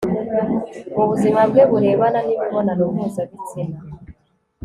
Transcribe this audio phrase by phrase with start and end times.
[0.95, 3.77] mu buzima bwe burebana n imibonano mpuzabitsina